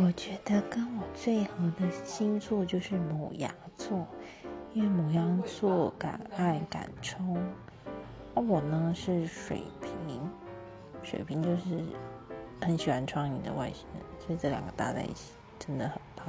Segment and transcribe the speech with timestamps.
[0.00, 4.06] 我觉得跟我最合的星座就是母羊座，
[4.72, 7.36] 因为母羊座敢爱敢冲。
[8.34, 10.20] 而我呢是水瓶，
[11.02, 11.84] 水瓶就是
[12.60, 16.26] 很喜欢创意的外星人，所以这两个搭在一起真的很棒。